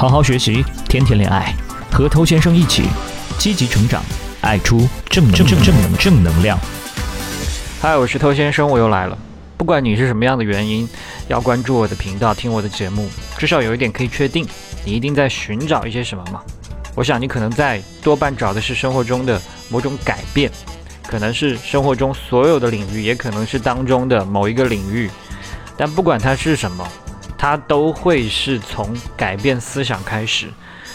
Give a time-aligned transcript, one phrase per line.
[0.00, 1.54] 好好学习，天天恋爱，
[1.92, 2.84] 和偷先生一起
[3.36, 4.02] 积极成长，
[4.40, 6.58] 爱出正正正正能正能量。
[7.82, 9.18] 嗨，我是偷先生，我又来了。
[9.58, 10.88] 不管你是什么样的原因
[11.28, 14.48] 要关注我的频道，听我的节目，至少有一点可以确定，
[14.86, 16.40] 你一定在寻找一些什么嘛？
[16.94, 19.38] 我想你可能在多半找的是生活中的
[19.68, 20.50] 某种改变，
[21.06, 25.10] 可能是生活中所有的领域，也可能是当中的某一个领域。
[25.76, 26.88] 但不管它是什么，
[27.40, 30.48] 它都会是从改变思想开始，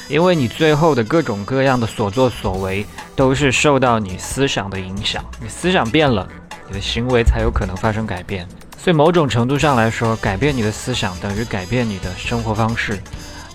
[0.07, 5.25] 因为你最后的各种各样的所作所为都是受到你思想的影响。
[5.41, 6.27] 你思想变了。
[6.67, 12.99] 你的行为才有可能发生改变，所以某种程度上来说，改变你的思想等于改变你的生活方式。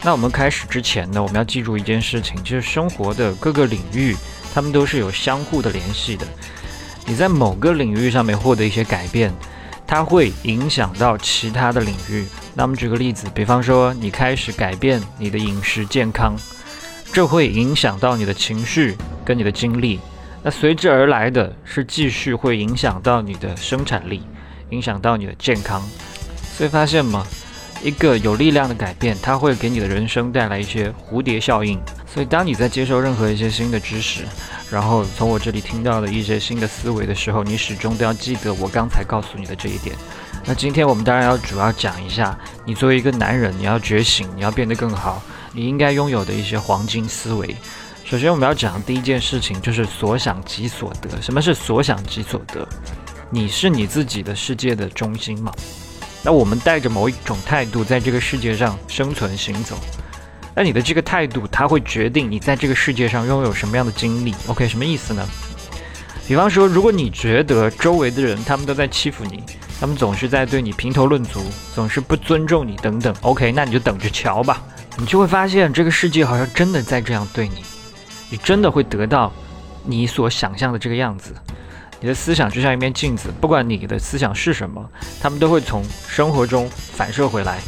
[0.02, 4.16] 那我们开始之前呢，我们要记住一件事情，就是生活的各个领域，
[4.52, 6.26] 它们都是有相互的联系的。
[7.06, 9.32] 你在某个领域上面获得一些改变，
[9.90, 12.24] 它会影响到其他的领域。
[12.54, 16.36] 那我们举个例子，比方说你开始改变你的饮食健康，
[17.12, 19.98] 这会影响到你的情绪跟你的精力。
[20.44, 24.22] 那随之而来的是继续会影响到你的生产力，
[24.68, 25.82] 影响到你的健康。
[26.56, 27.26] 所以发现吗？
[27.82, 31.80] 一个有力量的改变，它会给你的人生带来一些蝴蝶效应。
[32.12, 34.24] 所以当你在接受任何一些新的知识，
[34.68, 39.94] 然后从我这里听到的一些新的思维的时候，你始终都要记得我刚才告诉你的这一点。
[40.44, 47.54] 那今天我们当然要主要讲一下，你作为一个男人，你要觉醒，你要变得更好，你应该拥有的一些黄金思维。
[48.04, 51.22] 首先，我们要讲的第一件事情就是所想即所得。
[51.22, 52.66] 什么是所想即所得？
[53.30, 55.52] 你是你自己的世界的中心嘛？
[56.24, 59.76] 那我们带着某一种态度在这个世界上生存行走，
[60.54, 64.34] 那你的这个态度，它会决定你在这个世界上拥有什么样的经历。
[64.46, 65.26] OK，什么意思呢？
[66.26, 69.42] 比方说，如果你觉得周围的人他们都在欺负你，
[69.80, 71.42] 他们总是在对你评头论足，
[71.74, 74.62] 总是不尊重你等等，OK，那你就等着瞧吧。
[74.96, 77.64] 你就会发现这个世界好像真的在这样对你。
[78.28, 79.32] 你真的会得到
[79.84, 81.34] 你所想象的这个样子。
[82.00, 84.88] 你的思想就像一面镜子，不管你的思想是什么，
[85.20, 87.58] 他们都会从生活中反射回来，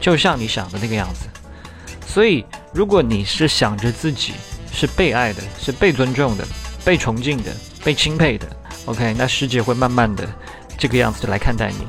[0.00, 1.26] 就像你想的那个样子。
[2.08, 4.32] 所以，如果你是想着自己
[4.72, 6.44] 是被爱的、是被尊重的、
[6.84, 7.52] 被崇敬的、
[7.84, 8.48] 被钦佩的
[8.86, 10.26] ，OK，那世界会慢慢的
[10.78, 11.86] 这个样子来看待你。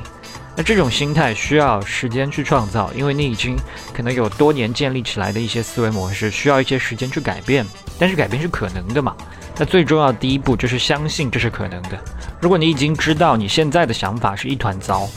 [0.58, 3.56] 那这种心态需要时间去创造，因为你已经
[3.94, 7.66] 可能有多年建立起来的一些思维模式，需要一些时间去改变。
[7.98, 9.16] 但是改变是可能的嘛？
[9.58, 11.98] 那最重要的第一步就是相信这是可能的。
[12.42, 15.10] 如果你已经知道你现在的想法是一团糟，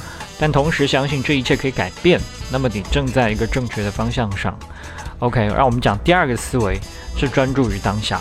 [0.42, 2.20] 但同时相信这一切可以改变，
[2.50, 4.58] 那么你正在一个正确的方向上。
[5.20, 6.80] OK，让我们讲第二个思维
[7.16, 8.20] 是专注于当下。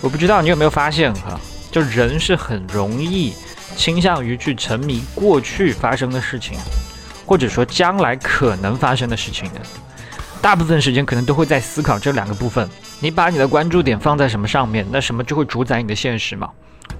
[0.00, 1.38] 我不知道你有没有发现哈，
[1.70, 3.34] 就人是很容易。
[3.76, 6.56] 倾向于去沉迷过去发生的事情，
[7.26, 9.60] 或者说将来可能发生的事情的，
[10.40, 12.66] 大部分时间可能都会在思考这两个部分。
[13.00, 16.48] 你把你的关注点放在什么上面，那什么就会主宰你的现实嘛。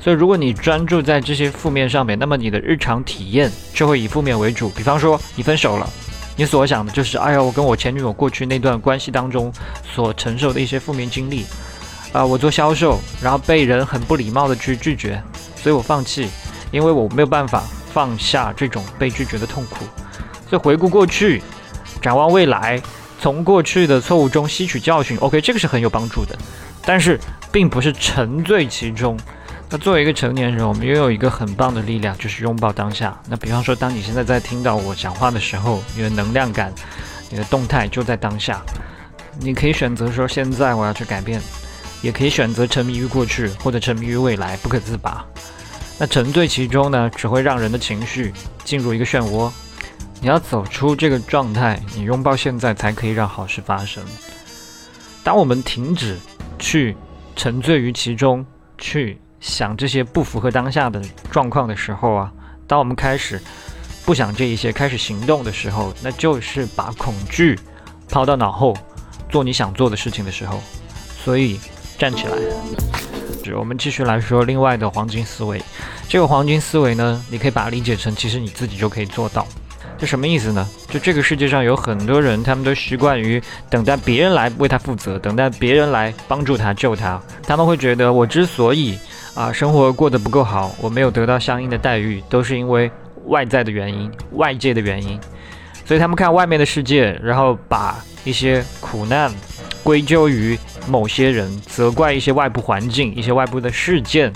[0.01, 4.69] 所以如果你专注在这些负面上面，那么你的日常体验就会以负面为主。
[4.71, 5.89] 比方说你分手了，
[6.37, 9.53] 你所想的就是哎呀，我跟我前女友过去那段关系当中
[9.95, 11.47] 所承受的一些负面经历
[12.13, 15.23] 啊，我做销售，然后被人很不礼貌的去拒绝，
[15.57, 16.29] 所以我放弃。
[16.71, 17.63] 因为我没有办法
[17.93, 19.85] 放下这种被拒绝的痛苦，
[20.51, 21.41] 所以回顾过去，
[22.03, 22.83] 展望未来，
[23.21, 25.17] 从过去的错误中吸取教训。
[25.19, 26.37] OK，这个是很有帮助的，
[26.85, 27.17] 但是
[27.53, 29.17] 并不是沉醉其中。
[29.75, 33.21] 那作为一个成年人，我们拥有一个很棒的力量，就是拥抱当下。
[33.29, 36.73] 那比方说，当你现在在听到我讲话的时候，你的能量感、
[37.29, 38.63] 你的动态就在当下。
[39.41, 41.43] 你可以选择说现在我要去改变，
[42.03, 45.27] 也可以选择沉迷于过去或者沉迷于未来，不可自拔。
[45.99, 49.51] 那沉醉其中呢，只会让人的情绪进入一个漩涡。
[50.21, 54.01] 你要走出这个状态，你拥抱现在，才可以让好事发生。
[55.25, 56.17] 当我们停止
[56.61, 56.97] 去
[57.35, 58.47] 沉醉于其中，
[58.79, 62.33] 去想这些不符合当下的状况的时候啊，
[62.67, 63.39] 当我们开始
[64.07, 67.59] 不想这一些，开始行动的时候，那就是把恐惧
[68.09, 68.75] 抛到脑后，
[69.29, 70.63] 做你想做的事情的时候。
[71.23, 71.61] 所以，
[71.99, 72.33] 站起来。
[73.55, 75.63] 我们继续来说另外的黄金思维。
[76.09, 79.47] 这个黄金思维呢，你可以把它理解成，其实你自己就可以做到。
[79.99, 80.67] 这什么意思呢？
[80.89, 87.21] 就这个世界上有很多人，他们都习惯于等待别人来为他负责，等待别人来帮助他、救他。
[87.43, 88.99] 他们会觉得，我之所以
[89.35, 92.91] 啊生活过得不够好，我没有得到相应的待遇，都是因为
[93.27, 95.19] 外在的原因、外界的原因。
[95.85, 99.33] 所以他们看外面的世界，然后把一些苦难。
[99.83, 100.59] 归咎于
[100.89, 104.33] 某些人，责怪一些外部环境、一些外部的事件，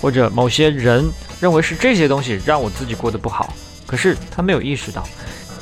[0.00, 1.04] 或者某些人
[1.40, 3.52] 认为是这些东西让我自己过得不好。
[3.84, 5.02] 可是他没有意识到，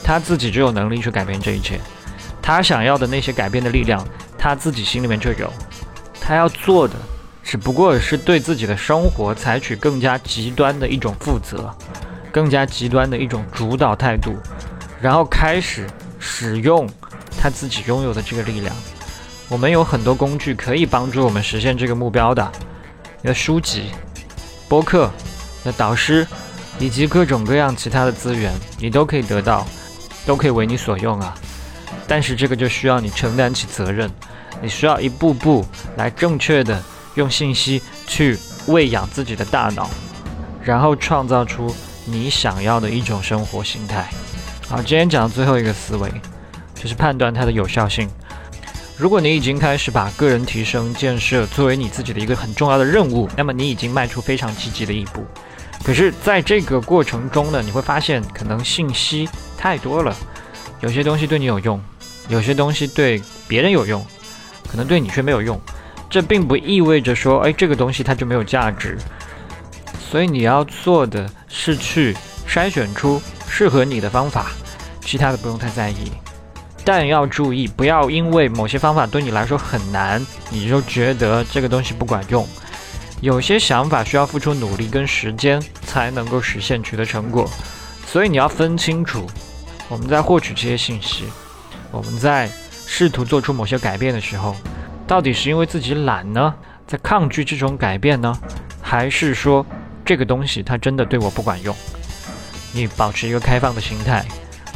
[0.05, 1.81] 他自己就有能力去改变这一切。
[2.43, 5.51] 他想要的那些改变的力量，他自己心里面就有。
[6.21, 6.95] 他要做的，
[7.50, 11.69] 只不过是对自己的生活采取更加极端的一种负责，
[12.31, 14.37] 更加极端的一种主导态度，
[15.00, 15.85] 然后开始
[16.20, 16.88] 使用
[17.37, 18.73] 他自己拥有的这个力量。
[19.49, 22.52] 我们有很多工具可以帮助我们实现这个目标的，
[23.20, 23.91] 你的书籍、
[24.69, 25.11] 播客、
[25.64, 26.25] 你的导师，
[26.79, 29.67] 以及各种各样其他的资源，你都可以得到，
[30.25, 31.35] 都可以为你所用啊。
[32.06, 34.08] 但是这个就需要你承担起责任，
[34.62, 35.67] 你需要一步步
[35.97, 36.81] 来正确的
[37.21, 38.37] 用信息去
[38.67, 39.89] 喂养自己的大脑，
[40.65, 41.75] 然后创造出
[42.07, 44.09] 你想要的一种生活形态。
[44.67, 46.11] 好，今天讲最后一个思维，
[46.75, 48.09] 就是判断它的有效性。
[48.97, 55.25] 如果你已经开始把个人提升建设作为你自己的一个很重要的任务，那么你已经迈出非常积极的一步。
[55.83, 60.15] 可是，在这个过程中呢，你会发现可能信息太多了，
[60.81, 61.81] 有些东西对你有用，
[62.29, 64.05] 有些东西对别人有用，
[64.71, 65.59] 可能对你却没有用。
[66.11, 68.99] 这并不意味着说，哎，这个东西它就没有价值。
[70.11, 72.17] 所以你要做的是去
[72.49, 74.51] 筛选出适合你的方法，
[75.01, 76.11] 其他的不用太在意。
[76.85, 82.45] 但要注意，不要因为某些方法对你来说很难，你就觉得这个东西不管用。
[83.21, 87.49] 有些想法需要付出努力跟时间才能够实现取得成果，
[88.07, 89.27] 所以你要分清楚，
[89.89, 91.25] 我们在获取这些信息，
[91.93, 92.51] 我们在
[92.87, 94.57] 试图做出某些改变的时候，
[95.11, 96.55] 到底是因为自己懒呢，
[96.87, 98.33] 在抗拒这种改变呢，
[98.81, 99.67] 还是说
[100.05, 101.75] 这个东西它真的对我不管用？
[102.73, 104.25] 你保持一个开放的心态。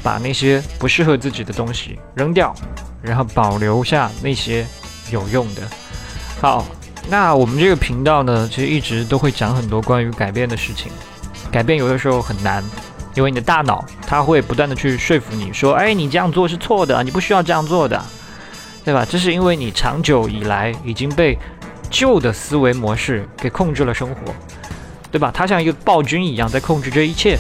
[0.03, 2.55] 把那些不适合自己的东西扔掉，
[3.01, 4.67] 然后保留下那些
[5.11, 5.63] 有用的。
[6.43, 6.63] 好，
[7.09, 10.93] 那我们这个频道呢，其实一直都会讲很多关于改变的事情。
[11.51, 12.63] 改变有的时候很难，
[13.15, 18.05] 因为你的大脑它会不断的去说服你说，哎，你这样做是错的，你不需要这样做的，
[18.85, 19.07] 对吧？
[19.09, 21.39] 这是因为你长久以来已经被
[21.91, 24.35] 旧的思维模式给控制了生活，
[25.11, 25.31] 对吧？
[25.33, 27.39] 它像一个暴君一样在控制这一切。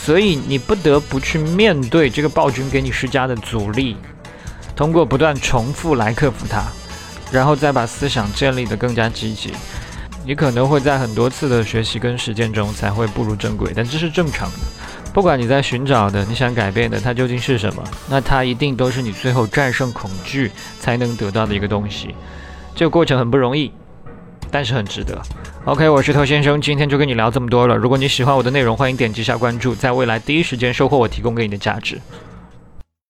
[0.00, 3.96] 所以你不得不去面对这个暴君给你施加的阻力，
[4.74, 6.64] 通过不断重复来克服它，
[7.30, 9.52] 然后再把思想建立得更加积极。
[10.24, 14.58] 你可能会在很多次的学习跟实践中才会步入正轨，但这是正常的。
[15.12, 22.14] 不管你在寻找的、你想改变的它究竟是什么，那它一定都是你最后战胜恐惧才能得到的一个东西。
[22.74, 23.72] 这个过程很不容易。
[24.50, 25.20] 但是很值得。
[25.66, 27.76] OK，我是头先生，今天就跟你聊这么多了。
[27.76, 32.00] 如果你喜欢我的内容，欢迎点击下关注，在未来第一时间收获我提供给你的价值。